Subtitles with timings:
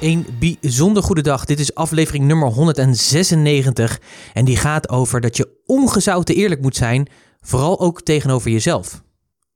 [0.00, 1.44] Een bijzonder goede dag.
[1.44, 4.00] Dit is aflevering nummer 196
[4.34, 7.08] en die gaat over dat je ongezouten eerlijk moet zijn,
[7.40, 9.02] vooral ook tegenover jezelf.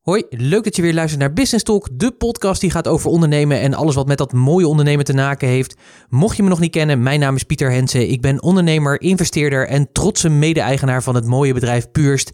[0.01, 3.61] Hoi, leuk dat je weer luistert naar Business Talk, de podcast die gaat over ondernemen
[3.61, 5.77] en alles wat met dat mooie ondernemen te maken heeft.
[6.09, 8.11] Mocht je me nog niet kennen, mijn naam is Pieter Hensen.
[8.11, 12.31] Ik ben ondernemer, investeerder en trotse mede-eigenaar van het mooie bedrijf Purst.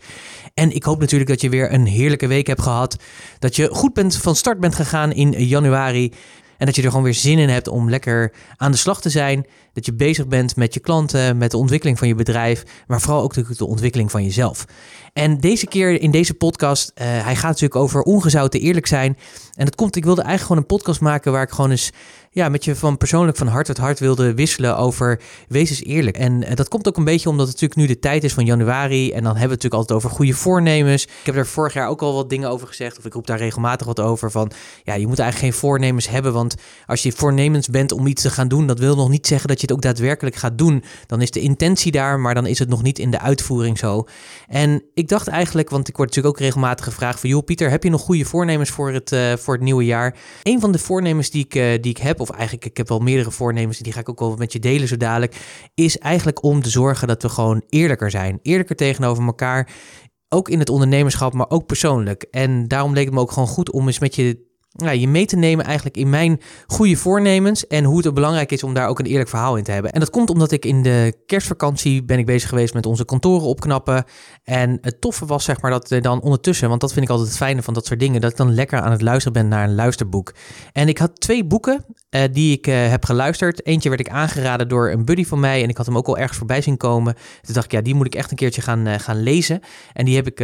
[0.55, 2.97] En ik hoop natuurlijk dat je weer een heerlijke week hebt gehad.
[3.39, 6.12] Dat je goed bent van start bent gegaan in januari.
[6.60, 9.10] En dat je er gewoon weer zin in hebt om lekker aan de slag te
[9.10, 9.46] zijn.
[9.73, 13.22] Dat je bezig bent met je klanten, met de ontwikkeling van je bedrijf, maar vooral
[13.22, 14.64] ook de, de ontwikkeling van jezelf.
[15.12, 19.17] En deze keer in deze podcast, uh, hij gaat natuurlijk over ongezouten eerlijk zijn.
[19.61, 21.91] En dat komt, ik wilde eigenlijk gewoon een podcast maken waar ik gewoon eens
[22.33, 26.17] ja, met je van persoonlijk van hart tot hart wilde wisselen over wees eens eerlijk.
[26.17, 28.44] En uh, dat komt ook een beetje omdat het natuurlijk nu de tijd is van
[28.44, 29.12] januari.
[29.12, 31.05] En dan hebben we het natuurlijk altijd over goede voornemens.
[31.05, 32.98] Ik heb er vorig jaar ook al wat dingen over gezegd.
[32.98, 34.50] Of ik roep daar regelmatig wat over van,
[34.84, 36.33] ja, je moet eigenlijk geen voornemens hebben.
[36.33, 36.55] Want
[36.86, 39.61] als je voornemens bent om iets te gaan doen, dat wil nog niet zeggen dat
[39.61, 40.84] je het ook daadwerkelijk gaat doen.
[41.06, 44.06] Dan is de intentie daar, maar dan is het nog niet in de uitvoering zo.
[44.48, 47.28] En ik dacht eigenlijk, want ik word natuurlijk ook regelmatig gevraagd van...
[47.28, 50.17] joh Pieter, heb je nog goede voornemens voor het, uh, het nieuwe jaar?
[50.43, 52.98] Een van de voornemens die ik, uh, die ik heb, of eigenlijk ik heb wel
[52.98, 53.79] meerdere voornemens...
[53.79, 55.37] die ga ik ook wel met je delen zo dadelijk...
[55.75, 58.39] is eigenlijk om te zorgen dat we gewoon eerlijker zijn.
[58.42, 59.69] Eerlijker tegenover elkaar,
[60.29, 62.23] ook in het ondernemerschap, maar ook persoonlijk.
[62.31, 65.27] En daarom leek het me ook gewoon goed om eens met je ja, je mee
[65.27, 68.99] te nemen eigenlijk in mijn goede voornemens en hoe het belangrijk is om daar ook
[68.99, 69.93] een eerlijk verhaal in te hebben.
[69.93, 73.47] En dat komt omdat ik in de kerstvakantie ben ik bezig geweest met onze kantoren
[73.47, 74.05] opknappen.
[74.45, 77.29] En het toffe was zeg maar dat er dan ondertussen, want dat vind ik altijd
[77.29, 79.69] het fijne van dat soort dingen, dat ik dan lekker aan het luisteren ben naar
[79.69, 80.35] een luisterboek.
[80.73, 83.67] En ik had twee boeken uh, die ik uh, heb geluisterd.
[83.67, 86.19] Eentje werd ik aangeraden door een buddy van mij en ik had hem ook al
[86.19, 87.15] ergens voorbij zien komen.
[87.43, 89.61] Toen dacht ik, ja, die moet ik echt een keertje gaan, uh, gaan lezen.
[89.93, 90.39] En die heb ik,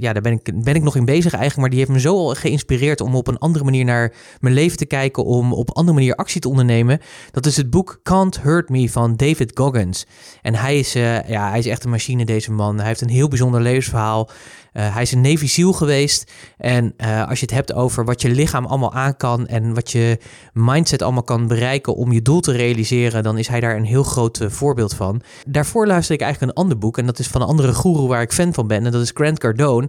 [0.00, 2.16] ja, daar ben ik, ben ik nog in bezig eigenlijk, maar die heeft me zo
[2.16, 5.74] al geïnspireerd om op een andere manier naar mijn leven te kijken, om op een
[5.74, 7.00] andere manier actie te ondernemen.
[7.30, 10.06] Dat is het boek Can't Hurt Me van David Goggins.
[10.42, 12.76] En hij is, ja, hij is echt een machine, deze man.
[12.76, 14.30] Hij heeft een heel bijzonder levensverhaal.
[14.72, 16.32] Uh, hij is een Navy geweest.
[16.56, 19.90] En uh, als je het hebt over wat je lichaam allemaal aan kan en wat
[19.90, 20.18] je
[20.52, 24.02] mindset allemaal kan bereiken om je doel te realiseren, dan is hij daar een heel
[24.02, 25.22] groot uh, voorbeeld van.
[25.46, 28.22] Daarvoor luister ik eigenlijk een ander boek en dat is van een andere guru waar
[28.22, 29.88] ik fan van ben en dat is Grant Cardone.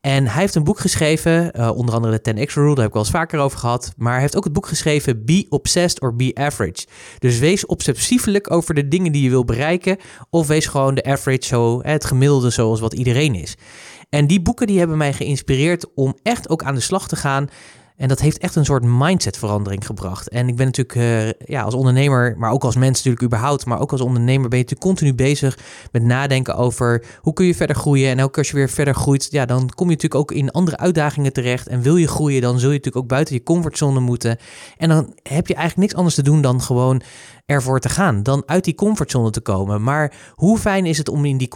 [0.00, 2.92] En hij heeft een boek geschreven, uh, onder andere de 10x Rule, daar heb ik
[2.92, 3.92] wel eens vaker over gehad.
[3.96, 6.86] Maar hij heeft ook het boek geschreven Be Obsessed or Be Average.
[7.18, 9.96] Dus wees obsessiefelijk over de dingen die je wil bereiken.
[10.30, 13.54] Of wees gewoon de average, zo, het gemiddelde zoals wat iedereen is.
[14.08, 17.48] En die boeken die hebben mij geïnspireerd om echt ook aan de slag te gaan
[17.98, 20.28] en dat heeft echt een soort mindsetverandering gebracht.
[20.28, 23.80] En ik ben natuurlijk uh, ja, als ondernemer, maar ook als mens natuurlijk überhaupt, maar
[23.80, 25.58] ook als ondernemer ben je natuurlijk continu bezig
[25.92, 28.10] met nadenken over hoe kun je verder groeien.
[28.10, 30.76] En ook als je weer verder groeit, ja, dan kom je natuurlijk ook in andere
[30.76, 31.68] uitdagingen terecht.
[31.68, 34.38] En wil je groeien, dan zul je natuurlijk ook buiten je comfortzone moeten.
[34.76, 37.02] En dan heb je eigenlijk niks anders te doen dan gewoon
[37.48, 39.82] ervoor te gaan, dan uit die comfortzone te komen.
[39.82, 41.48] Maar hoe fijn is het om in die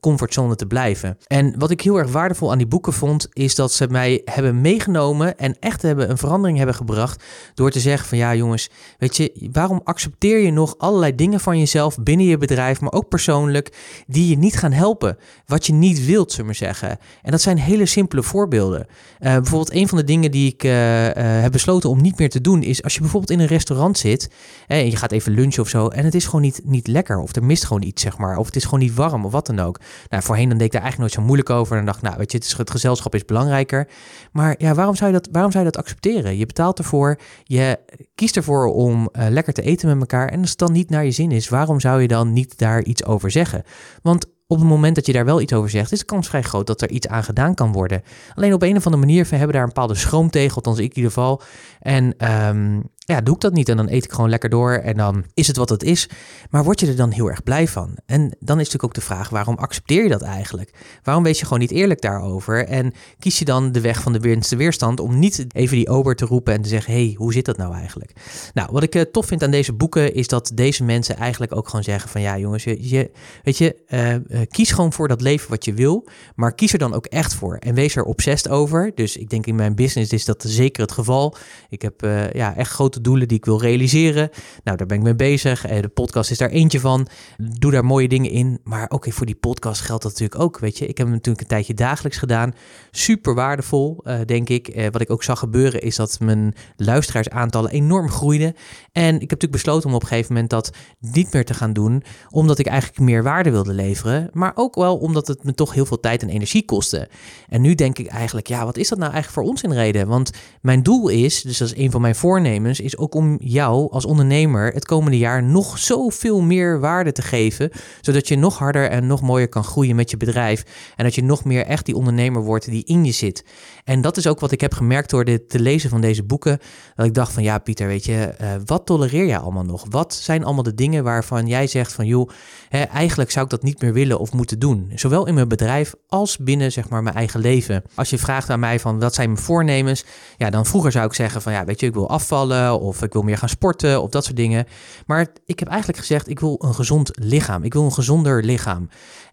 [0.00, 1.18] comfortzone te blijven?
[1.26, 4.60] En wat ik heel erg waardevol aan die boeken vond, is dat ze mij hebben
[4.60, 9.16] meegenomen en echt hebben een verandering hebben gebracht door te zeggen van ja jongens, weet
[9.16, 13.76] je, waarom accepteer je nog allerlei dingen van jezelf binnen je bedrijf, maar ook persoonlijk,
[14.06, 15.16] die je niet gaan helpen,
[15.46, 16.98] wat je niet wilt, zullen we zeggen.
[17.22, 18.86] En dat zijn hele simpele voorbeelden.
[19.20, 22.30] Uh, bijvoorbeeld een van de dingen die ik uh, uh, heb besloten om niet meer
[22.30, 24.30] te doen, is als je bijvoorbeeld in een restaurant zit
[24.66, 25.88] en je gaat even lunchen of zo.
[25.88, 27.18] En het is gewoon niet, niet lekker.
[27.18, 28.36] Of er mist gewoon iets, zeg maar.
[28.36, 29.80] Of het is gewoon niet warm of wat dan ook.
[30.08, 31.76] Nou, voorheen dan deed ik daar eigenlijk nooit zo moeilijk over.
[31.76, 33.88] En dan dacht nou, weet je, het, is, het gezelschap is belangrijker.
[34.32, 36.36] Maar ja, waarom zou, je dat, waarom zou je dat accepteren?
[36.36, 37.18] Je betaalt ervoor.
[37.44, 37.78] Je
[38.14, 40.28] kiest ervoor om uh, lekker te eten met elkaar.
[40.28, 42.82] En als het dan niet naar je zin is, waarom zou je dan niet daar
[42.82, 43.62] iets over zeggen?
[44.02, 46.42] Want op het moment dat je daar wel iets over zegt, is de kans vrij
[46.42, 48.02] groot dat er iets aan gedaan kan worden.
[48.34, 50.90] Alleen op een of andere manier hebben we daar een bepaalde schroom tegen, althans ik
[50.90, 51.42] in ieder geval.
[51.80, 52.82] En um,
[53.14, 55.46] ja, doe ik dat niet en dan eet ik gewoon lekker door en dan is
[55.46, 56.08] het wat het is.
[56.50, 57.96] Maar word je er dan heel erg blij van?
[58.06, 60.70] En dan is natuurlijk ook de vraag, waarom accepteer je dat eigenlijk?
[61.02, 62.66] Waarom wees je gewoon niet eerlijk daarover?
[62.66, 66.16] En kies je dan de weg van de minste weerstand om niet even die ober
[66.16, 68.12] te roepen en te zeggen, hey, hoe zit dat nou eigenlijk?
[68.54, 71.68] Nou, wat ik uh, tof vind aan deze boeken is dat deze mensen eigenlijk ook
[71.68, 73.10] gewoon zeggen van, ja jongens, je, je
[73.42, 74.18] weet je, uh, uh,
[74.48, 77.56] kies gewoon voor dat leven wat je wil, maar kies er dan ook echt voor
[77.56, 78.92] en wees er obsessed over.
[78.94, 81.36] Dus ik denk in mijn business is dat zeker het geval.
[81.68, 82.00] Ik heb
[82.32, 84.30] ja, echt grote doelen die ik wil realiseren.
[84.64, 85.60] Nou, daar ben ik mee bezig.
[85.60, 87.08] De podcast is daar eentje van.
[87.36, 88.60] Doe daar mooie dingen in.
[88.64, 90.58] Maar oké, voor die podcast geldt dat natuurlijk ook.
[90.58, 92.54] Weet je, ik heb hem natuurlijk een tijdje dagelijks gedaan.
[92.90, 94.88] Super waardevol, denk ik.
[94.90, 98.54] wat ik ook zag gebeuren is dat mijn luisteraarsaantallen enorm groeiden.
[98.92, 100.70] En ik heb natuurlijk besloten om op een gegeven moment dat
[101.00, 104.96] niet meer te gaan doen, omdat ik eigenlijk meer waarde wilde leveren, maar ook wel
[104.96, 107.08] omdat het me toch heel veel tijd en energie kostte.
[107.48, 110.08] En nu denk ik eigenlijk, ja, wat is dat nou eigenlijk voor ons in reden?
[110.08, 110.30] Want
[110.62, 114.72] mijn doel is, dus dat is een van mijn voornemens, ook om jou als ondernemer
[114.72, 117.70] het komende jaar nog zoveel meer waarde te geven,
[118.00, 120.64] zodat je nog harder en nog mooier kan groeien met je bedrijf
[120.96, 123.44] en dat je nog meer echt die ondernemer wordt die in je zit.
[123.84, 126.58] En dat is ook wat ik heb gemerkt door dit te lezen van deze boeken,
[126.94, 129.86] dat ik dacht van ja, Pieter, weet je, uh, wat tolereer jij allemaal nog?
[129.90, 132.30] Wat zijn allemaal de dingen waarvan jij zegt van joh,
[132.68, 134.92] hè, eigenlijk zou ik dat niet meer willen of moeten doen?
[134.94, 137.82] Zowel in mijn bedrijf als binnen zeg maar mijn eigen leven.
[137.94, 140.04] Als je vraagt aan mij van wat zijn mijn voornemens?
[140.36, 143.12] Ja, dan vroeger zou ik zeggen van ja, weet je, ik wil afvallen of ik
[143.12, 144.66] wil meer gaan sporten of dat soort dingen.
[145.06, 147.62] Maar ik heb eigenlijk gezegd, ik wil een gezond lichaam.
[147.62, 148.88] Ik wil een gezonder lichaam.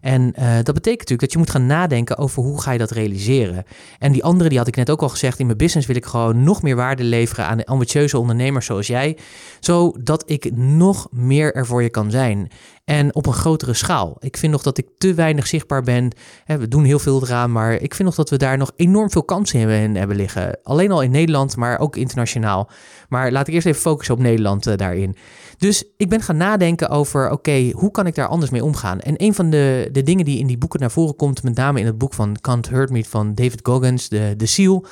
[0.06, 2.90] En uh, dat betekent natuurlijk dat je moet gaan nadenken over hoe ga je dat
[2.90, 3.64] realiseren.
[3.98, 6.04] En die andere, die had ik net ook al gezegd, in mijn business wil ik
[6.04, 9.16] gewoon nog meer waarde leveren aan ambitieuze ondernemers zoals jij,
[9.60, 12.50] zodat ik nog meer er voor je kan zijn.
[12.84, 14.16] En op een grotere schaal.
[14.18, 16.12] Ik vind nog dat ik te weinig zichtbaar ben.
[16.46, 19.24] We doen heel veel eraan, maar ik vind nog dat we daar nog enorm veel
[19.24, 20.58] kansen in hebben liggen.
[20.62, 22.70] Alleen al in Nederland, maar ook internationaal.
[23.08, 25.16] Maar laat ik eerst even focussen op Nederland uh, daarin.
[25.58, 29.00] Dus ik ben gaan nadenken over, oké, hoe kan ik daar anders mee omgaan?
[29.00, 31.80] En een van de, de dingen die in die boeken naar voren komt, met name
[31.80, 34.86] in het boek van Can't Hurt Me van David Goggins, de, de Seal,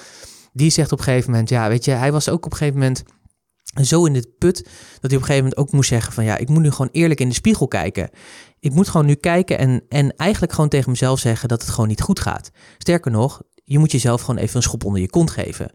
[0.52, 2.78] die zegt op een gegeven moment, ja, weet je, hij was ook op een gegeven
[2.78, 3.02] moment
[3.82, 4.56] zo in dit put
[5.00, 6.88] dat hij op een gegeven moment ook moest zeggen van ja, ik moet nu gewoon
[6.92, 8.10] eerlijk in de spiegel kijken.
[8.60, 11.88] Ik moet gewoon nu kijken en, en eigenlijk gewoon tegen mezelf zeggen dat het gewoon
[11.88, 12.50] niet goed gaat.
[12.78, 15.72] Sterker nog, je moet jezelf gewoon even een schop onder je kont geven.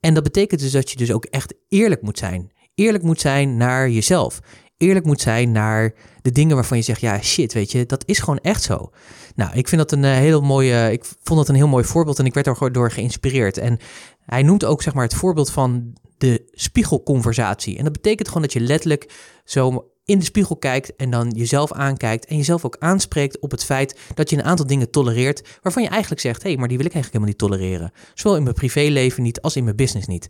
[0.00, 2.52] En dat betekent dus dat je dus ook echt eerlijk moet zijn.
[2.74, 4.40] Eerlijk moet zijn naar jezelf.
[4.76, 8.18] Eerlijk moet zijn naar de dingen waarvan je zegt, ja shit, weet je, dat is
[8.18, 8.90] gewoon echt zo.
[9.34, 12.18] Nou, ik vind dat een uh, heel mooie, ik vond dat een heel mooi voorbeeld
[12.18, 13.58] en ik werd er door geïnspireerd.
[13.58, 13.78] En
[14.24, 17.78] hij noemt ook zeg maar het voorbeeld van de spiegelconversatie.
[17.78, 19.12] En dat betekent gewoon dat je letterlijk
[19.44, 23.64] zo in de spiegel kijkt en dan jezelf aankijkt en jezelf ook aanspreekt op het
[23.64, 26.76] feit dat je een aantal dingen tolereert waarvan je eigenlijk zegt, hé, hey, maar die
[26.76, 27.92] wil ik eigenlijk helemaal niet tolereren.
[28.14, 30.28] Zowel in mijn privéleven niet als in mijn business niet.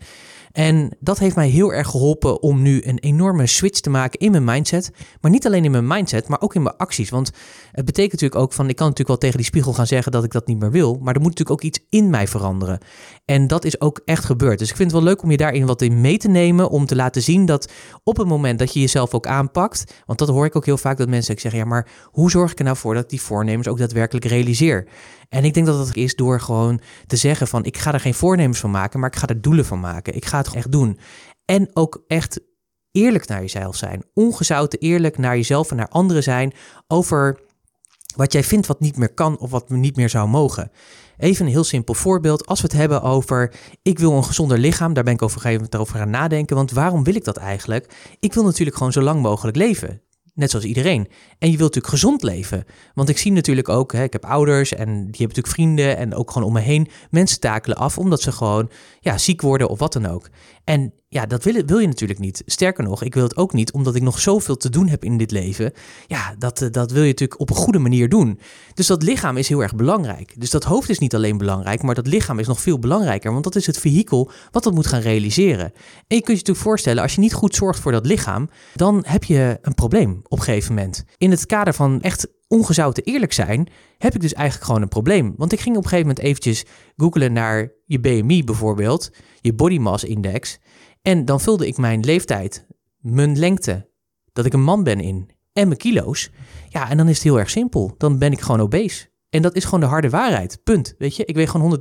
[0.52, 4.30] En dat heeft mij heel erg geholpen om nu een enorme switch te maken in
[4.30, 4.90] mijn mindset.
[5.20, 7.10] Maar niet alleen in mijn mindset, maar ook in mijn acties.
[7.10, 7.30] Want
[7.72, 10.24] het betekent natuurlijk ook van, ik kan natuurlijk wel tegen die spiegel gaan zeggen dat
[10.24, 10.98] ik dat niet meer wil.
[11.00, 12.78] Maar er moet natuurlijk ook iets in mij veranderen.
[13.24, 14.58] En dat is ook echt gebeurd.
[14.58, 16.70] Dus ik vind het wel leuk om je daarin wat in mee te nemen.
[16.70, 17.72] Om te laten zien dat
[18.04, 20.02] op het moment dat je jezelf ook aanpakt.
[20.06, 22.58] Want dat hoor ik ook heel vaak dat mensen zeggen, ja, maar hoe zorg ik
[22.58, 24.86] er nou voor dat ik die voornemens ook daadwerkelijk realiseer?
[25.28, 28.14] En ik denk dat dat is door gewoon te zeggen van ik ga er geen
[28.14, 30.14] voornemens van maken, maar ik ga er doelen van maken.
[30.14, 30.98] Ik ga echt doen.
[31.44, 32.40] En ook echt
[32.90, 34.04] eerlijk naar jezelf zijn.
[34.14, 36.52] Ongezouten eerlijk naar jezelf en naar anderen zijn
[36.88, 37.40] over
[38.16, 40.70] wat jij vindt wat niet meer kan of wat niet meer zou mogen.
[41.18, 42.46] Even een heel simpel voorbeeld.
[42.46, 45.42] Als we het hebben over ik wil een gezonder lichaam, daar ben ik over een
[45.42, 46.56] gegeven moment over gaan nadenken.
[46.56, 48.14] Want waarom wil ik dat eigenlijk?
[48.20, 50.02] Ik wil natuurlijk gewoon zo lang mogelijk leven.
[50.34, 51.08] Net zoals iedereen.
[51.38, 52.64] En je wilt natuurlijk gezond leven.
[52.94, 56.14] Want ik zie natuurlijk ook, hè, ik heb ouders en die hebben natuurlijk vrienden en
[56.14, 56.88] ook gewoon om me heen.
[57.10, 58.70] Mensen takelen af omdat ze gewoon
[59.00, 60.28] ja, ziek worden of wat dan ook.
[60.64, 62.42] En ja, dat wil, wil je natuurlijk niet.
[62.46, 65.18] Sterker nog, ik wil het ook niet omdat ik nog zoveel te doen heb in
[65.18, 65.72] dit leven.
[66.06, 68.40] Ja, dat, eh, dat wil je natuurlijk op een goede manier doen.
[68.74, 70.40] Dus dat lichaam is heel erg belangrijk.
[70.40, 73.32] Dus dat hoofd is niet alleen belangrijk, maar dat lichaam is nog veel belangrijker.
[73.32, 75.64] Want dat is het vehikel wat dat moet gaan realiseren.
[75.64, 75.72] En
[76.16, 79.24] je kunt je natuurlijk voorstellen, als je niet goed zorgt voor dat lichaam, dan heb
[79.24, 81.04] je een probleem op een gegeven moment.
[81.18, 85.34] In het kader van echt ongezouten eerlijk zijn, heb ik dus eigenlijk gewoon een probleem.
[85.36, 86.64] Want ik ging op een gegeven moment eventjes
[86.96, 90.58] googlen naar je BMI bijvoorbeeld, je body mass index.
[91.02, 92.66] En dan vulde ik mijn leeftijd,
[92.98, 93.88] mijn lengte,
[94.32, 96.30] dat ik een man ben in en mijn kilo's.
[96.68, 97.94] Ja, en dan is het heel erg simpel.
[97.98, 99.10] Dan ben ik gewoon obese.
[99.30, 100.60] En dat is gewoon de harde waarheid.
[100.64, 100.94] Punt.
[100.98, 101.78] Weet je, ik weeg gewoon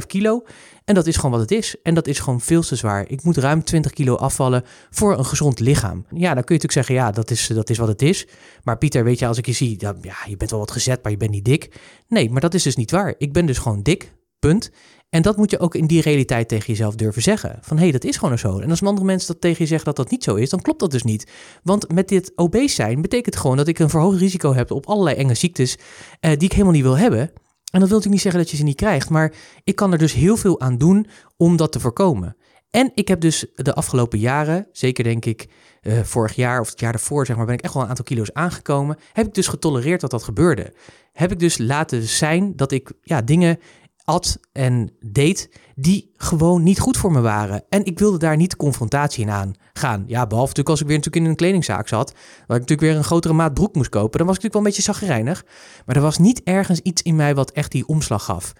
[0.00, 0.42] 103,5 kilo.
[0.84, 1.76] En dat is gewoon wat het is.
[1.82, 3.08] En dat is gewoon veel te zwaar.
[3.08, 6.06] Ik moet ruim 20 kilo afvallen voor een gezond lichaam.
[6.10, 8.26] Ja, dan kun je natuurlijk zeggen, ja, dat is, dat is wat het is.
[8.62, 11.02] Maar Pieter, weet je, als ik je zie, dan, ja, je bent wel wat gezet,
[11.02, 11.80] maar je bent niet dik.
[12.08, 13.14] Nee, maar dat is dus niet waar.
[13.18, 14.14] Ik ben dus gewoon dik.
[14.46, 14.70] Punt.
[15.08, 17.58] En dat moet je ook in die realiteit tegen jezelf durven zeggen.
[17.60, 18.58] Van hé, hey, dat is gewoon zo.
[18.58, 20.80] En als andere mensen dat tegen je zeggen dat dat niet zo is, dan klopt
[20.80, 21.30] dat dus niet.
[21.62, 25.16] Want met dit obese zijn betekent gewoon dat ik een verhoogd risico heb op allerlei
[25.16, 25.78] enge ziektes
[26.20, 27.20] eh, die ik helemaal niet wil hebben.
[27.20, 29.32] En dat wil natuurlijk niet zeggen dat je ze niet krijgt, maar
[29.64, 32.36] ik kan er dus heel veel aan doen om dat te voorkomen.
[32.70, 35.48] En ik heb dus de afgelopen jaren, zeker denk ik
[35.82, 38.04] uh, vorig jaar of het jaar daarvoor, zeg maar, ben ik echt wel een aantal
[38.04, 38.96] kilo's aangekomen.
[39.12, 40.72] Heb ik dus getolereerd dat dat gebeurde.
[41.12, 43.58] Heb ik dus laten zijn dat ik ja, dingen
[44.06, 47.64] at en deed die gewoon niet goed voor me waren.
[47.68, 50.04] En ik wilde daar niet de confrontatie in aangaan.
[50.06, 52.12] Ja, behalve natuurlijk als ik weer natuurlijk in een kledingzaak zat,
[52.46, 54.62] waar ik natuurlijk weer een grotere maat broek moest kopen, dan was ik natuurlijk wel
[54.62, 55.44] een beetje zagrijnig.
[55.86, 58.52] Maar er was niet ergens iets in mij wat echt die omslag gaf.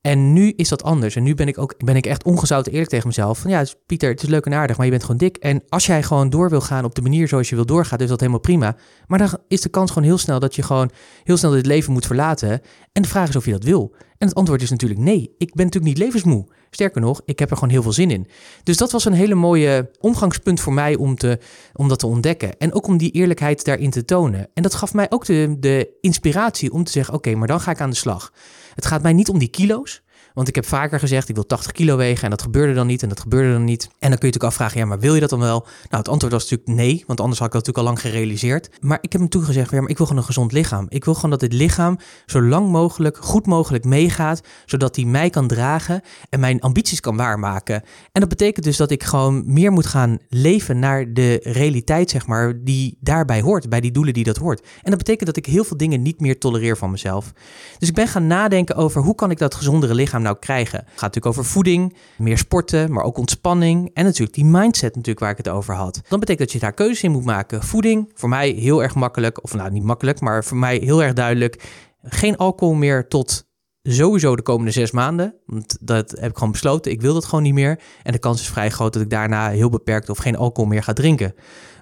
[0.00, 1.16] En nu is dat anders.
[1.16, 3.38] En nu ben ik ook ben ik echt ongezouten eerlijk tegen mezelf.
[3.38, 5.36] Van ja, Pieter, het is leuk en aardig, maar je bent gewoon dik.
[5.36, 8.08] En als jij gewoon door wil gaan op de manier zoals je wil doorgaan, is
[8.08, 8.76] dat helemaal prima.
[9.06, 10.90] Maar dan is de kans gewoon heel snel dat je gewoon
[11.24, 12.60] heel snel dit leven moet verlaten.
[12.92, 13.94] En de vraag is of je dat wil.
[14.20, 15.34] En het antwoord is natuurlijk nee.
[15.38, 16.46] Ik ben natuurlijk niet levensmoe.
[16.70, 18.26] Sterker nog, ik heb er gewoon heel veel zin in.
[18.62, 21.38] Dus dat was een hele mooie omgangspunt voor mij om, te,
[21.74, 22.58] om dat te ontdekken.
[22.58, 24.48] En ook om die eerlijkheid daarin te tonen.
[24.54, 27.70] En dat gaf mij ook de, de inspiratie om te zeggen: oké, maar dan ga
[27.70, 28.32] ik aan de slag.
[28.74, 30.02] Het gaat mij niet om die kilo's.
[30.34, 33.02] Want ik heb vaker gezegd, ik wil 80 kilo wegen en dat gebeurde dan niet
[33.02, 33.82] en dat gebeurde dan niet.
[33.82, 35.58] En dan kun je natuurlijk afvragen, ja, maar wil je dat dan wel?
[35.60, 38.70] Nou, het antwoord was natuurlijk nee, want anders had ik dat natuurlijk al lang gerealiseerd.
[38.80, 40.86] Maar ik heb hem toen gezegd, ja, maar ik wil gewoon een gezond lichaam.
[40.88, 45.30] Ik wil gewoon dat dit lichaam zo lang mogelijk, goed mogelijk meegaat, zodat hij mij
[45.30, 47.82] kan dragen en mijn ambities kan waarmaken.
[48.12, 52.26] En dat betekent dus dat ik gewoon meer moet gaan leven naar de realiteit, zeg
[52.26, 54.60] maar, die daarbij hoort, bij die doelen die dat hoort.
[54.82, 57.32] En dat betekent dat ik heel veel dingen niet meer tolereer van mezelf.
[57.78, 60.78] Dus ik ben gaan nadenken over hoe kan ik dat gezondere lichaam nou krijgen.
[60.78, 65.20] Het gaat natuurlijk over voeding, meer sporten, maar ook ontspanning en natuurlijk die mindset natuurlijk
[65.20, 66.00] waar ik het over had.
[66.08, 67.62] Dan betekent dat je daar keuzes in moet maken.
[67.62, 71.12] Voeding, voor mij heel erg makkelijk, of nou niet makkelijk, maar voor mij heel erg
[71.12, 71.62] duidelijk.
[72.02, 73.48] Geen alcohol meer tot
[73.82, 75.34] sowieso de komende zes maanden.
[75.46, 76.92] Want dat heb ik gewoon besloten.
[76.92, 77.80] Ik wil dat gewoon niet meer.
[78.02, 80.82] En de kans is vrij groot dat ik daarna heel beperkt of geen alcohol meer
[80.82, 81.34] ga drinken.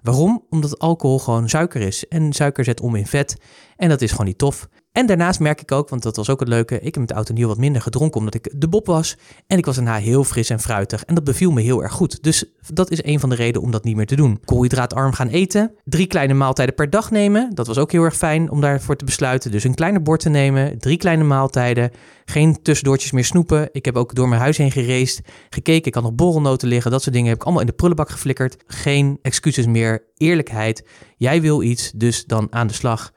[0.03, 0.45] Waarom?
[0.51, 2.09] Omdat alcohol gewoon suiker is.
[2.09, 3.37] En suiker zet om in vet.
[3.77, 4.69] En dat is gewoon niet tof.
[4.93, 7.29] En daarnaast merk ik ook, want dat was ook het leuke, ik heb met oud
[7.29, 9.17] en nieuw wat minder gedronken omdat ik de bob was.
[9.47, 12.23] En ik was daarna heel fris en fruitig en dat beviel me heel erg goed.
[12.23, 14.41] Dus dat is een van de redenen om dat niet meer te doen.
[14.45, 17.55] Koolhydraatarm gaan eten, drie kleine maaltijden per dag nemen.
[17.55, 19.51] Dat was ook heel erg fijn om daarvoor te besluiten.
[19.51, 21.91] Dus een kleiner bord te nemen, drie kleine maaltijden,
[22.25, 23.69] geen tussendoortjes meer snoepen.
[23.73, 27.03] Ik heb ook door mijn huis heen gereisd, gekeken, ik had nog borrelnoten liggen, dat
[27.03, 28.57] soort dingen heb ik allemaal in de prullenbak geflikkerd.
[28.67, 30.85] Geen excuses meer, eerlijkheid.
[31.17, 33.13] Jij wil iets, dus dan aan de slag.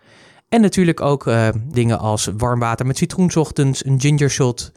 [0.53, 4.71] En natuurlijk ook uh, dingen als warm water met citroen ochtends, een ginger shot.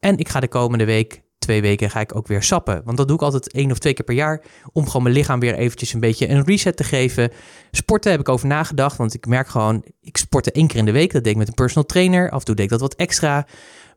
[0.00, 2.82] En ik ga de komende week, twee weken, ga ik ook weer sappen.
[2.84, 4.42] Want dat doe ik altijd één of twee keer per jaar.
[4.72, 7.30] Om gewoon mijn lichaam weer eventjes een beetje een reset te geven.
[7.70, 8.96] Sporten heb ik over nagedacht.
[8.96, 11.12] Want ik merk gewoon, ik sporte één keer in de week.
[11.12, 12.30] Dat deed ik met een personal trainer.
[12.30, 13.46] Af en toe deed ik dat wat extra.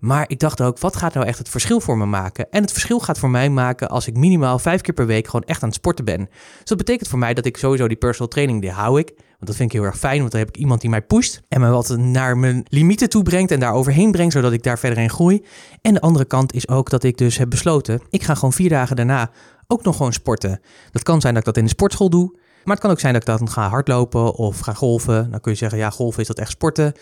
[0.03, 2.51] Maar ik dacht ook, wat gaat nou echt het verschil voor me maken?
[2.51, 5.43] En het verschil gaat voor mij maken als ik minimaal vijf keer per week gewoon
[5.45, 6.29] echt aan het sporten ben.
[6.59, 9.07] Dus dat betekent voor mij dat ik sowieso die personal training, die hou ik.
[9.15, 11.41] Want dat vind ik heel erg fijn, want dan heb ik iemand die mij pusht
[11.47, 14.79] en me wat naar mijn limieten toe brengt en daar overheen brengt, zodat ik daar
[14.79, 15.45] verder in groei.
[15.81, 18.69] En de andere kant is ook dat ik dus heb besloten, ik ga gewoon vier
[18.69, 19.31] dagen daarna
[19.67, 20.59] ook nog gewoon sporten.
[20.91, 22.31] Dat kan zijn dat ik dat in de sportschool doe,
[22.63, 25.31] maar het kan ook zijn dat ik dan ga hardlopen of ga golven.
[25.31, 26.93] Dan kun je zeggen, ja, golven is dat echt sporten.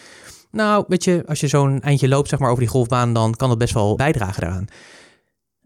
[0.51, 3.49] Nou, weet je, als je zo'n eindje loopt zeg maar, over die golfbaan, dan kan
[3.49, 4.67] dat best wel bijdragen daaraan.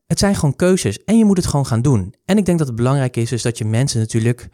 [0.08, 2.14] Het zijn gewoon keuzes en je moet het gewoon gaan doen.
[2.26, 4.50] En ik denk dat het belangrijk is, is dat je mensen natuurlijk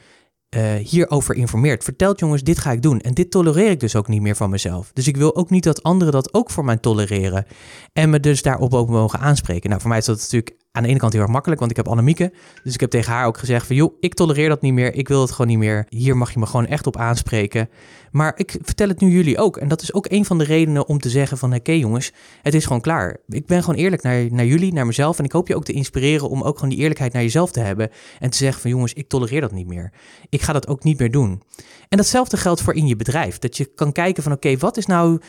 [0.55, 1.83] uh, hierover informeert.
[1.83, 2.99] Vertelt jongens, dit ga ik doen.
[2.99, 4.91] En dit tolereer ik dus ook niet meer van mezelf.
[4.93, 7.45] Dus ik wil ook niet dat anderen dat ook voor mij tolereren.
[7.93, 9.69] En me dus daarop ook mogen aanspreken.
[9.69, 11.77] Nou, voor mij is dat natuurlijk aan de ene kant heel erg makkelijk, want ik
[11.77, 12.33] heb Annemieke.
[12.63, 14.93] Dus ik heb tegen haar ook gezegd van, joh, ik tolereer dat niet meer.
[14.93, 15.85] Ik wil het gewoon niet meer.
[15.89, 17.69] Hier mag je me gewoon echt op aanspreken.
[18.11, 19.57] Maar ik vertel het nu jullie ook.
[19.57, 22.11] En dat is ook een van de redenen om te zeggen van, oké jongens,
[22.41, 23.17] het is gewoon klaar.
[23.27, 25.19] Ik ben gewoon eerlijk naar, naar jullie, naar mezelf.
[25.19, 27.59] En ik hoop je ook te inspireren om ook gewoon die eerlijkheid naar jezelf te
[27.59, 27.89] hebben.
[28.19, 29.91] En te zeggen van, jongens, ik tolereer dat niet meer.
[30.29, 31.41] Ik ga dat ook niet meer doen.
[31.89, 33.39] En datzelfde geldt voor in je bedrijf.
[33.39, 35.19] Dat je kan kijken van, oké, wat is nou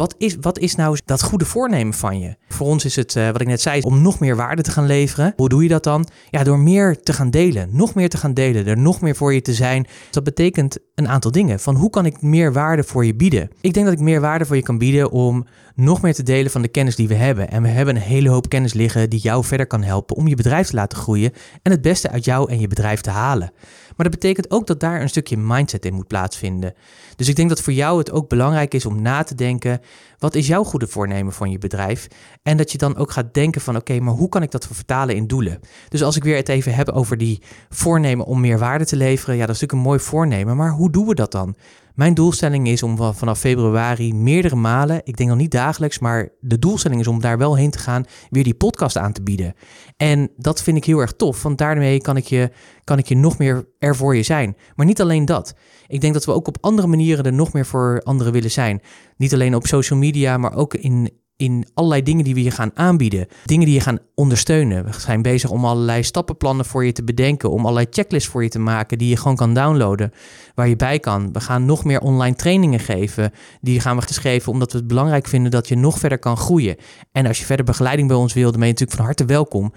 [0.00, 2.36] wat is, wat is nou dat goede voornemen van je?
[2.48, 4.86] Voor ons is het, uh, wat ik net zei, om nog meer waarde te gaan
[4.86, 5.32] leveren.
[5.36, 6.08] Hoe doe je dat dan?
[6.30, 7.68] Ja, door meer te gaan delen.
[7.72, 8.66] Nog meer te gaan delen.
[8.66, 9.86] Er nog meer voor je te zijn.
[10.10, 11.60] Dat betekent een aantal dingen.
[11.60, 13.50] Van hoe kan ik meer waarde voor je bieden?
[13.60, 16.50] Ik denk dat ik meer waarde voor je kan bieden om nog meer te delen
[16.50, 17.50] van de kennis die we hebben.
[17.50, 20.34] En we hebben een hele hoop kennis liggen die jou verder kan helpen om je
[20.34, 23.52] bedrijf te laten groeien en het beste uit jou en je bedrijf te halen.
[23.96, 26.74] Maar dat betekent ook dat daar een stukje mindset in moet plaatsvinden.
[27.16, 29.80] Dus ik denk dat voor jou het ook belangrijk is om na te denken:
[30.18, 32.06] wat is jouw goede voornemen van je bedrijf?
[32.42, 35.16] En dat je dan ook gaat denken van oké, maar hoe kan ik dat vertalen
[35.16, 35.60] in doelen?
[35.88, 39.36] Dus als ik weer het even heb over die voornemen om meer waarde te leveren,
[39.36, 41.54] ja, dat is natuurlijk een mooi voornemen, maar hoe doen we dat dan?
[41.94, 46.58] Mijn doelstelling is om vanaf februari meerdere malen, ik denk nog niet dagelijks, maar de
[46.58, 49.54] doelstelling is om daar wel heen te gaan, weer die podcast aan te bieden.
[49.96, 52.50] En dat vind ik heel erg tof, want daarmee kan ik je,
[52.84, 54.56] kan ik je nog meer er voor je zijn.
[54.74, 55.54] Maar niet alleen dat.
[55.86, 58.80] Ik denk dat we ook op andere manieren er nog meer voor anderen willen zijn.
[59.16, 62.70] Niet alleen op social media, maar ook in in allerlei dingen die we je gaan
[62.74, 63.26] aanbieden.
[63.44, 64.84] Dingen die je gaan ondersteunen.
[64.84, 67.50] We zijn bezig om allerlei stappenplannen voor je te bedenken.
[67.50, 70.12] Om allerlei checklists voor je te maken die je gewoon kan downloaden.
[70.54, 71.32] Waar je bij kan.
[71.32, 73.32] We gaan nog meer online trainingen geven.
[73.60, 76.76] Die gaan we geschreven omdat we het belangrijk vinden dat je nog verder kan groeien.
[77.12, 79.72] En als je verder begeleiding bij ons wil, dan ben je natuurlijk van harte welkom.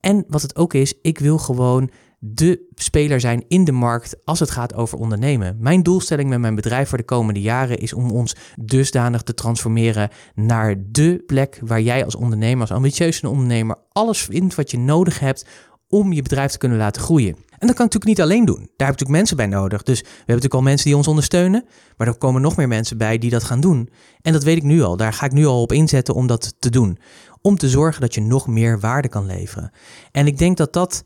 [0.00, 1.90] En wat het ook is, ik wil gewoon
[2.22, 5.56] de speler zijn in de markt als het gaat over ondernemen.
[5.58, 10.10] Mijn doelstelling met mijn bedrijf voor de komende jaren is om ons dusdanig te transformeren
[10.34, 15.20] naar de plek waar jij als ondernemer, als ambitieuze ondernemer, alles vindt wat je nodig
[15.20, 15.46] hebt
[15.88, 17.34] om je bedrijf te kunnen laten groeien.
[17.34, 18.56] En dat kan ik natuurlijk niet alleen doen.
[18.56, 19.82] Daar heb ik natuurlijk mensen bij nodig.
[19.82, 21.64] Dus we hebben natuurlijk al mensen die ons ondersteunen.
[21.96, 23.88] Maar er komen nog meer mensen bij die dat gaan doen.
[24.22, 24.96] En dat weet ik nu al.
[24.96, 26.98] Daar ga ik nu al op inzetten om dat te doen.
[27.42, 29.70] Om te zorgen dat je nog meer waarde kan leveren.
[30.12, 31.04] En ik denk dat dat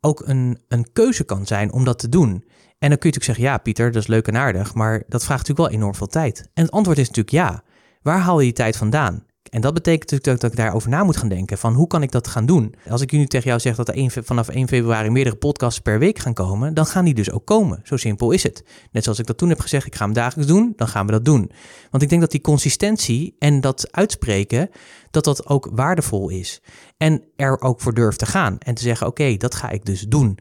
[0.00, 2.30] ook een, een keuze kan zijn om dat te doen.
[2.78, 5.24] En dan kun je natuurlijk zeggen, ja Pieter, dat is leuk en aardig, maar dat
[5.24, 6.50] vraagt natuurlijk wel enorm veel tijd.
[6.54, 7.62] En het antwoord is natuurlijk ja.
[8.02, 9.26] Waar haal je die tijd vandaan?
[9.50, 11.58] En dat betekent natuurlijk dat ik daarover na moet gaan denken.
[11.58, 12.74] Van hoe kan ik dat gaan doen?
[12.88, 16.18] Als ik nu tegen jou zeg dat er vanaf 1 februari meerdere podcasts per week
[16.18, 17.80] gaan komen, dan gaan die dus ook komen.
[17.84, 18.64] Zo simpel is het.
[18.92, 21.12] Net zoals ik dat toen heb gezegd, ik ga hem dagelijks doen, dan gaan we
[21.12, 21.50] dat doen.
[21.90, 24.70] Want ik denk dat die consistentie en dat uitspreken,
[25.10, 26.62] dat dat ook waardevol is.
[26.96, 28.58] En er ook voor durft te gaan.
[28.58, 30.38] En te zeggen, oké, dat ga ik dus doen.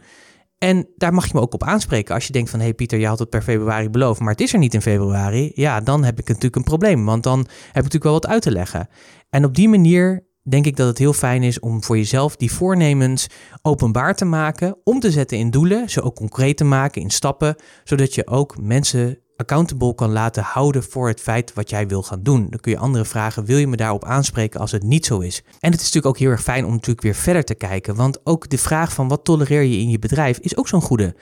[0.58, 2.16] En daar mag je me ook op aanspreken.
[2.16, 4.42] Als je denkt van, hé hey Pieter, je had het per februari beloofd, maar het
[4.42, 5.52] is er niet in februari.
[5.54, 8.42] Ja, dan heb ik natuurlijk een probleem, want dan heb ik natuurlijk wel wat uit
[8.42, 8.90] te leggen.
[9.30, 12.52] En op die manier denk ik dat het heel fijn is om voor jezelf die
[12.52, 13.28] voornemens
[13.62, 17.56] openbaar te maken, om te zetten in doelen, ze ook concreet te maken in stappen,
[17.84, 22.24] zodat je ook mensen accountable kan laten houden voor het feit wat jij wil gaan
[22.24, 22.48] doen.
[22.50, 25.44] Dan kun je anderen vragen, wil je me daarop aanspreken als het niet zo is?
[25.60, 28.26] En het is natuurlijk ook heel erg fijn om natuurlijk weer verder te kijken, want
[28.26, 31.16] ook de vraag van wat tolereer je in je bedrijf is ook zo'n goede.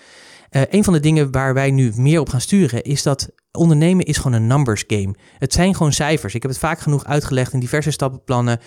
[0.51, 4.05] Uh, een van de dingen waar wij nu meer op gaan sturen is dat ondernemen
[4.05, 5.15] is gewoon een numbers game.
[5.37, 6.35] Het zijn gewoon cijfers.
[6.35, 8.59] Ik heb het vaak genoeg uitgelegd in diverse stappenplannen.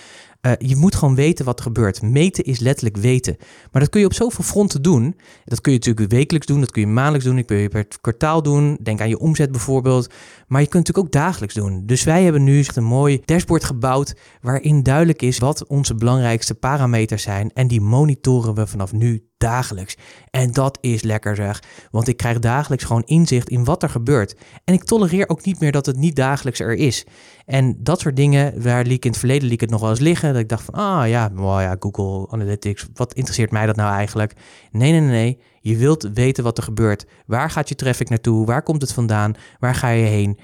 [0.46, 2.02] Uh, je moet gewoon weten wat er gebeurt.
[2.02, 3.36] Meten is letterlijk weten.
[3.72, 5.16] Maar dat kun je op zoveel fronten doen.
[5.44, 7.86] Dat kun je natuurlijk wekelijks doen, dat kun je maandelijks doen, dat kun je per
[8.00, 8.78] kwartaal doen.
[8.82, 10.12] Denk aan je omzet bijvoorbeeld.
[10.46, 11.86] Maar je kunt het natuurlijk ook dagelijks doen.
[11.86, 17.22] Dus wij hebben nu een mooi dashboard gebouwd waarin duidelijk is wat onze belangrijkste parameters
[17.22, 17.50] zijn.
[17.52, 19.96] En die monitoren we vanaf nu dagelijks.
[20.30, 24.36] En dat is lekker zeg, want ik krijg dagelijks gewoon inzicht in wat er gebeurt.
[24.64, 27.06] En ik tolereer ook niet meer dat het niet dagelijks er is.
[27.48, 30.32] En dat soort dingen, waar liep in het verleden het nog wel eens liggen.
[30.32, 31.28] Dat ik dacht van, ah ja,
[31.62, 34.32] ja, Google Analytics, wat interesseert mij dat nou eigenlijk?
[34.70, 35.38] Nee, nee, nee, nee.
[35.60, 37.06] Je wilt weten wat er gebeurt.
[37.26, 38.46] Waar gaat je traffic naartoe?
[38.46, 39.34] Waar komt het vandaan?
[39.58, 40.38] Waar ga je heen?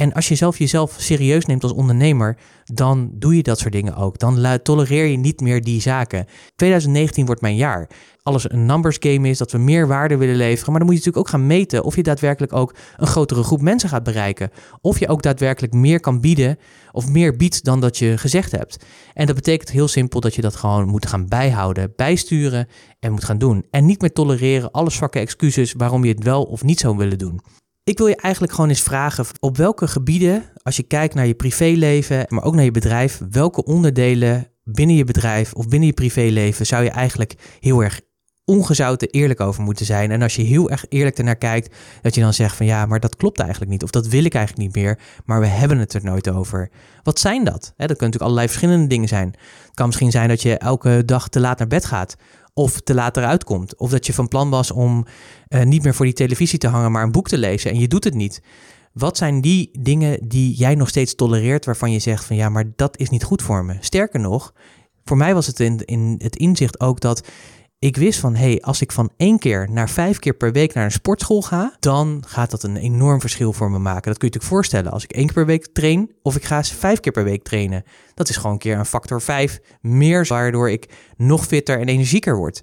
[0.00, 3.96] En als je zelf jezelf serieus neemt als ondernemer, dan doe je dat soort dingen
[3.96, 4.18] ook.
[4.18, 6.26] Dan tolereer je niet meer die zaken.
[6.56, 7.90] 2019 wordt mijn jaar.
[8.22, 10.70] Alles een numbers game is, dat we meer waarde willen leveren.
[10.70, 13.60] Maar dan moet je natuurlijk ook gaan meten of je daadwerkelijk ook een grotere groep
[13.60, 14.50] mensen gaat bereiken.
[14.80, 16.58] Of je ook daadwerkelijk meer kan bieden
[16.92, 18.84] of meer biedt dan dat je gezegd hebt.
[19.14, 22.68] En dat betekent heel simpel dat je dat gewoon moet gaan bijhouden, bijsturen
[23.00, 23.66] en moet gaan doen.
[23.70, 27.18] En niet meer tolereren alle zwakke excuses waarom je het wel of niet zou willen
[27.18, 27.40] doen.
[27.88, 31.34] Ik wil je eigenlijk gewoon eens vragen op welke gebieden, als je kijkt naar je
[31.34, 36.66] privéleven, maar ook naar je bedrijf, welke onderdelen binnen je bedrijf of binnen je privéleven
[36.66, 38.00] zou je eigenlijk heel erg
[38.44, 40.10] ongezouten eerlijk over moeten zijn.
[40.10, 43.00] En als je heel erg eerlijk ernaar kijkt, dat je dan zegt van ja, maar
[43.00, 43.82] dat klopt eigenlijk niet.
[43.82, 46.70] Of dat wil ik eigenlijk niet meer, maar we hebben het er nooit over.
[47.02, 47.54] Wat zijn dat?
[47.54, 49.28] dat kunnen natuurlijk allerlei verschillende dingen zijn.
[49.66, 52.16] Het kan misschien zijn dat je elke dag te laat naar bed gaat
[52.58, 53.76] of te laat eruit komt.
[53.76, 55.06] Of dat je van plan was om
[55.48, 57.88] uh, niet meer voor die televisie te hangen, maar een boek te lezen en je
[57.88, 58.42] doet het niet.
[58.92, 62.64] Wat zijn die dingen die jij nog steeds tolereert waarvan je zegt van ja, maar
[62.76, 63.76] dat is niet goed voor me?
[63.80, 64.54] Sterker nog,
[65.04, 67.28] voor mij was het in, in het inzicht ook dat
[67.78, 70.74] ik wist van, hé, hey, als ik van één keer naar vijf keer per week
[70.74, 74.10] naar een sportschool ga, dan gaat dat een enorm verschil voor me maken.
[74.10, 74.92] Dat kun je natuurlijk voorstellen.
[74.92, 77.84] Als ik één keer per week train, of ik ga vijf keer per week trainen,
[78.14, 82.36] dat is gewoon een keer een factor vijf meer, waardoor ik nog fitter en energieker
[82.36, 82.62] word.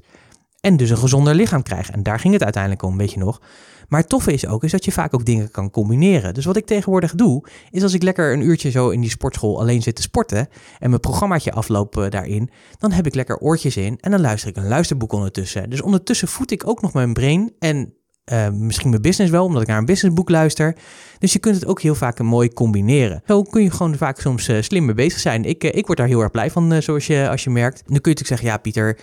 [0.60, 1.90] En dus een gezonder lichaam krijg.
[1.90, 3.42] En daar ging het uiteindelijk om, weet je nog.
[3.88, 6.34] Maar het toffe is ook is dat je vaak ook dingen kan combineren.
[6.34, 9.60] Dus wat ik tegenwoordig doe, is als ik lekker een uurtje zo in die sportschool
[9.60, 10.48] alleen zit te sporten
[10.80, 14.50] en mijn programmaatje afloop uh, daarin, dan heb ik lekker oortjes in en dan luister
[14.50, 15.70] ik een luisterboek ondertussen.
[15.70, 17.94] Dus ondertussen voed ik ook nog mijn brain en
[18.32, 20.76] uh, misschien mijn business wel, omdat ik naar een businessboek luister.
[21.20, 23.22] Dus je kunt het ook heel vaak mooi combineren.
[23.28, 25.44] Zo kun je gewoon vaak soms uh, slim mee bezig zijn.
[25.44, 27.78] Ik, uh, ik word daar heel erg blij van, zoals je, als je merkt.
[27.78, 28.98] Nu kun je natuurlijk zeggen, ja Pieter,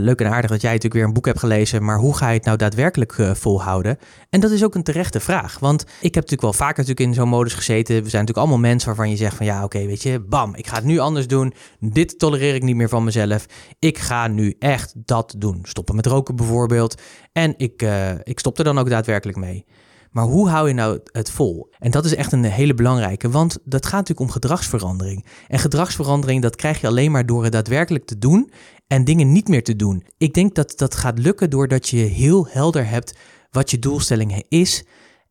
[0.00, 2.36] leuk en aardig dat jij natuurlijk weer een boek hebt gelezen, maar hoe ga je
[2.36, 3.98] het nou daadwerkelijk volhouden?
[4.30, 7.14] En dat is ook een terechte vraag, want ik heb natuurlijk wel vaker natuurlijk in
[7.14, 7.94] zo'n modus gezeten.
[7.94, 10.66] We zijn natuurlijk allemaal mensen waarvan je zegt van, ja oké, weet je, bam, ik
[10.66, 11.54] ga het nu anders doen.
[11.80, 13.46] Dit tolereer ik niet meer van mezelf.
[13.78, 15.58] Ik ga nu echt dat doen.
[15.62, 17.02] Stoppen met roken bijvoorbeeld.
[17.34, 17.82] En ik,
[18.22, 19.64] ik stop er dan ook daadwerkelijk mee.
[20.10, 21.72] Maar hoe hou je nou het vol?
[21.78, 25.26] En dat is echt een hele belangrijke, want dat gaat natuurlijk om gedragsverandering.
[25.48, 28.50] En gedragsverandering, dat krijg je alleen maar door het daadwerkelijk te doen
[28.86, 30.06] en dingen niet meer te doen.
[30.18, 33.14] Ik denk dat dat gaat lukken doordat je heel helder hebt
[33.50, 34.84] wat je doelstelling is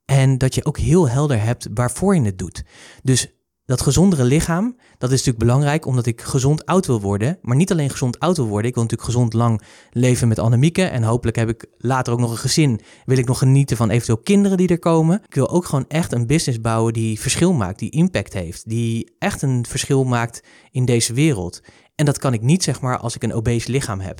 [0.05, 2.63] en dat je ook heel helder hebt waarvoor je het doet.
[3.03, 3.33] Dus
[3.65, 7.37] dat gezondere lichaam, dat is natuurlijk belangrijk omdat ik gezond oud wil worden.
[7.41, 10.83] Maar niet alleen gezond oud wil worden, ik wil natuurlijk gezond lang leven met Annemieke.
[10.83, 12.81] En hopelijk heb ik later ook nog een gezin.
[13.05, 15.21] Wil ik nog genieten van eventueel kinderen die er komen.
[15.25, 18.69] Ik wil ook gewoon echt een business bouwen die verschil maakt, die impact heeft.
[18.69, 21.61] Die echt een verschil maakt in deze wereld.
[21.95, 24.19] En dat kan ik niet zeg maar als ik een obese lichaam heb.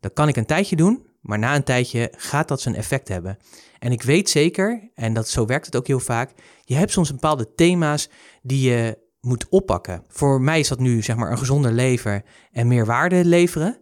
[0.00, 3.38] Dat kan ik een tijdje doen, maar na een tijdje gaat dat zijn effect hebben.
[3.78, 6.32] En ik weet zeker, en dat, zo werkt het ook heel vaak,
[6.64, 8.08] je hebt soms bepaalde thema's
[8.42, 10.04] die je moet oppakken.
[10.08, 13.78] Voor mij is dat nu zeg maar een gezonder leven en meer waarde leveren.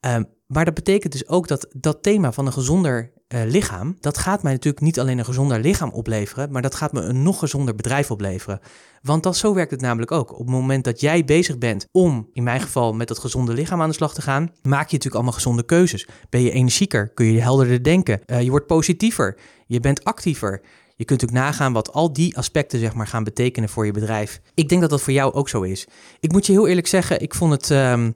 [0.00, 4.18] Um, maar dat betekent dus ook dat dat thema van een gezonder uh, lichaam, dat
[4.18, 7.38] gaat mij natuurlijk niet alleen een gezonder lichaam opleveren, maar dat gaat me een nog
[7.38, 8.60] gezonder bedrijf opleveren.
[9.02, 10.32] Want dat, zo werkt het namelijk ook.
[10.32, 13.82] Op het moment dat jij bezig bent om, in mijn geval, met dat gezonde lichaam
[13.82, 16.06] aan de slag te gaan, maak je natuurlijk allemaal gezonde keuzes.
[16.28, 17.08] Ben je energieker?
[17.08, 18.20] Kun je helderder denken?
[18.26, 19.38] Uh, je wordt positiever.
[19.66, 20.60] Je bent actiever.
[20.96, 24.40] Je kunt natuurlijk nagaan wat al die aspecten zeg maar, gaan betekenen voor je bedrijf.
[24.54, 25.86] Ik denk dat dat voor jou ook zo is.
[26.20, 28.14] Ik moet je heel eerlijk zeggen, ik vond het, um,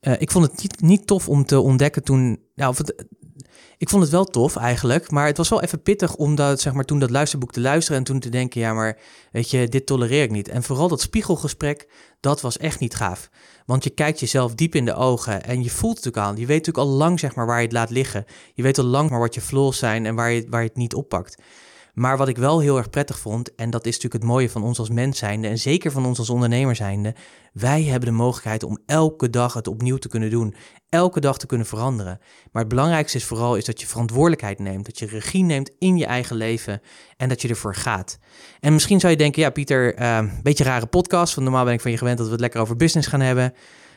[0.00, 2.40] uh, ik vond het niet, niet, tof om te ontdekken toen.
[2.54, 3.06] Nou, of het,
[3.78, 6.72] ik vond het wel tof eigenlijk, maar het was wel even pittig om dat, zeg
[6.72, 8.98] maar, toen dat luisterboek te luisteren en toen te denken, ja, maar
[9.32, 10.48] weet je, dit tolereer ik niet.
[10.48, 11.88] En vooral dat spiegelgesprek,
[12.20, 13.30] dat was echt niet gaaf.
[13.66, 16.40] Want je kijkt jezelf diep in de ogen en je voelt het natuurlijk al.
[16.40, 18.24] Je weet natuurlijk al lang, zeg maar, waar je het laat liggen.
[18.54, 20.76] Je weet al lang maar wat je flaws zijn en waar je, waar je het
[20.76, 21.42] niet oppakt.
[21.98, 24.62] Maar wat ik wel heel erg prettig vond, en dat is natuurlijk het mooie van
[24.62, 27.14] ons als mens zijnde, en zeker van ons als ondernemer zijnde,
[27.52, 30.54] wij hebben de mogelijkheid om elke dag het opnieuw te kunnen doen,
[30.88, 32.18] elke dag te kunnen veranderen.
[32.52, 35.96] Maar het belangrijkste is vooral is dat je verantwoordelijkheid neemt, dat je regie neemt in
[35.96, 36.80] je eigen leven
[37.16, 38.18] en dat je ervoor gaat.
[38.60, 41.74] En misschien zou je denken, ja Pieter, een uh, beetje rare podcast, want normaal ben
[41.74, 43.54] ik van je gewend dat we het lekker over business gaan hebben.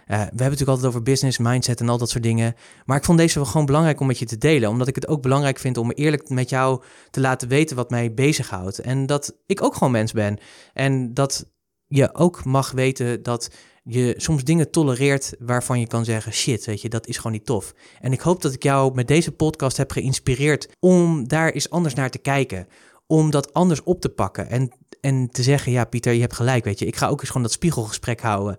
[0.09, 2.55] Uh, we hebben het natuurlijk altijd over business, mindset en al dat soort dingen.
[2.85, 4.69] Maar ik vond deze wel gewoon belangrijk om met je te delen.
[4.69, 8.13] Omdat ik het ook belangrijk vind om eerlijk met jou te laten weten wat mij
[8.13, 8.79] bezighoudt.
[8.79, 10.37] En dat ik ook gewoon mens ben.
[10.73, 11.45] En dat
[11.87, 13.49] je ook mag weten dat
[13.83, 17.45] je soms dingen tolereert waarvan je kan zeggen: shit, weet je, dat is gewoon niet
[17.45, 17.73] tof.
[18.01, 21.93] En ik hoop dat ik jou met deze podcast heb geïnspireerd om daar eens anders
[21.93, 22.67] naar te kijken.
[23.07, 24.49] Om dat anders op te pakken.
[24.49, 26.85] En, en te zeggen: ja, Pieter, je hebt gelijk, weet je.
[26.85, 28.57] Ik ga ook eens gewoon dat spiegelgesprek houden.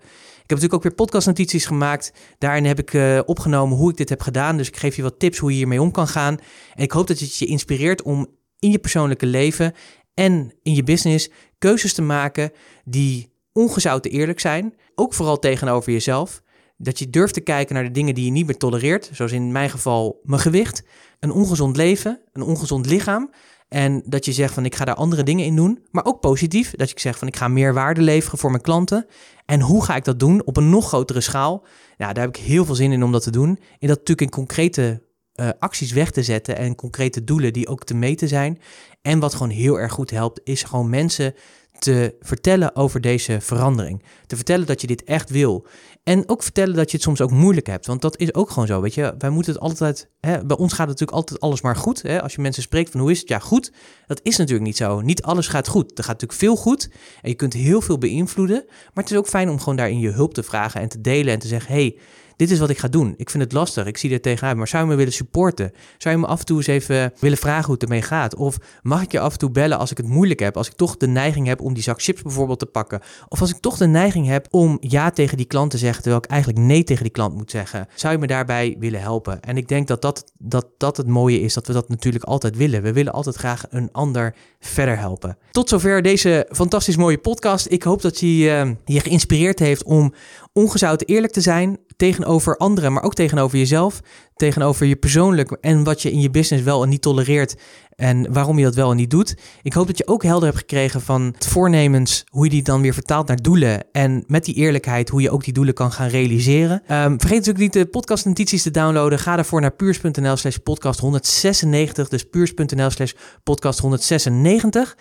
[0.50, 2.12] Ik heb natuurlijk ook weer podcastnotities gemaakt.
[2.38, 4.56] Daarin heb ik uh, opgenomen hoe ik dit heb gedaan.
[4.56, 6.38] Dus ik geef je wat tips hoe je hiermee om kan gaan.
[6.74, 8.26] En ik hoop dat het je inspireert om
[8.58, 9.72] in je persoonlijke leven
[10.14, 12.50] en in je business keuzes te maken
[12.84, 14.74] die ongezouten eerlijk zijn.
[14.94, 16.42] Ook vooral tegenover jezelf.
[16.76, 19.10] Dat je durft te kijken naar de dingen die je niet meer tolereert.
[19.12, 20.82] Zoals in mijn geval mijn gewicht,
[21.20, 23.30] een ongezond leven, een ongezond lichaam.
[23.70, 25.78] En dat je zegt van ik ga daar andere dingen in doen.
[25.90, 26.70] Maar ook positief.
[26.70, 29.06] Dat je zegt van ik ga meer waarde leveren voor mijn klanten.
[29.46, 31.66] En hoe ga ik dat doen op een nog grotere schaal?
[31.96, 33.48] Nou, daar heb ik heel veel zin in om dat te doen.
[33.48, 35.02] En dat natuurlijk in concrete
[35.34, 38.58] uh, acties weg te zetten en concrete doelen die ook te meten zijn.
[39.02, 41.34] En wat gewoon heel erg goed helpt, is gewoon mensen
[41.78, 44.02] te vertellen over deze verandering.
[44.26, 45.66] Te vertellen dat je dit echt wil.
[46.02, 47.86] En ook vertellen dat je het soms ook moeilijk hebt.
[47.86, 48.80] Want dat is ook gewoon zo.
[48.80, 50.10] Weet je, wij moeten het altijd.
[50.20, 52.02] Hè, bij ons gaat het natuurlijk altijd alles maar goed.
[52.02, 52.22] Hè?
[52.22, 53.28] Als je mensen spreekt van hoe is het?
[53.28, 53.72] Ja, goed.
[54.06, 55.00] Dat is natuurlijk niet zo.
[55.00, 55.98] Niet alles gaat goed.
[55.98, 56.90] Er gaat natuurlijk veel goed.
[57.22, 58.64] En je kunt heel veel beïnvloeden.
[58.66, 61.32] Maar het is ook fijn om gewoon daarin je hulp te vragen en te delen
[61.32, 61.98] en te zeggen: hey,
[62.40, 63.14] dit is wat ik ga doen.
[63.16, 63.86] Ik vind het lastig.
[63.86, 64.56] Ik zie er tegenuit.
[64.56, 65.72] Maar zou je me willen supporten?
[65.98, 68.34] Zou je me af en toe eens even willen vragen hoe het ermee gaat?
[68.34, 70.56] Of mag ik je af en toe bellen als ik het moeilijk heb?
[70.56, 73.00] Als ik toch de neiging heb om die zak chips bijvoorbeeld te pakken?
[73.28, 76.22] Of als ik toch de neiging heb om ja tegen die klant te zeggen, terwijl
[76.24, 77.86] ik eigenlijk nee tegen die klant moet zeggen?
[77.94, 79.40] Zou je me daarbij willen helpen?
[79.40, 82.56] En ik denk dat dat, dat, dat het mooie is, dat we dat natuurlijk altijd
[82.56, 82.82] willen.
[82.82, 85.36] We willen altijd graag een ander verder helpen.
[85.50, 87.66] Tot zover deze fantastisch mooie podcast.
[87.70, 90.14] Ik hoop dat je uh, je geïnspireerd heeft om
[90.52, 94.00] ongezouten eerlijk te zijn tegenover anderen, maar ook tegenover jezelf,
[94.34, 97.56] tegenover je persoonlijk en wat je in je business wel en niet tolereert
[98.00, 99.36] en waarom je dat wel en niet doet.
[99.62, 102.80] Ik hoop dat je ook helder hebt gekregen van het voornemens, hoe je die dan
[102.80, 106.08] weer vertaalt naar doelen en met die eerlijkheid hoe je ook die doelen kan gaan
[106.08, 106.82] realiseren.
[106.88, 109.18] Um, vergeet natuurlijk niet de podcast notities te downloaden.
[109.18, 114.96] Ga daarvoor naar puurs.nl slash podcast 196, dus puurs.nl slash podcast 196.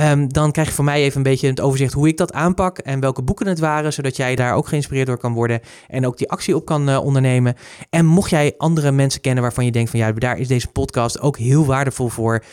[0.00, 2.78] Um, dan krijg je van mij even een beetje het overzicht hoe ik dat aanpak
[2.78, 6.18] en welke boeken het waren, zodat jij daar ook geïnspireerd door kan worden en ook
[6.18, 7.54] die actie op kan uh, ondernemen.
[7.90, 11.20] En mocht jij andere mensen kennen waarvan je denkt van ja, daar is deze podcast
[11.20, 12.44] ook heel waardevol voor.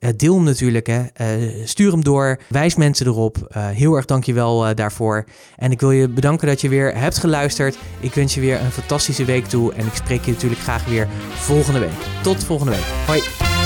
[0.00, 1.00] Uh, deel hem natuurlijk, hè.
[1.00, 3.36] Uh, stuur hem door, wijs mensen erop.
[3.54, 5.24] heel erg dankjewel uh, daarvoor.
[5.56, 7.78] En ik wil je bedanken dat je weer hebt geluisterd.
[8.00, 11.08] Ik wens je weer een fantastische week toe en ik spreek je natuurlijk graag weer
[11.34, 12.22] volgende week.
[12.22, 12.84] Tot volgende week.
[13.06, 13.59] Hoi.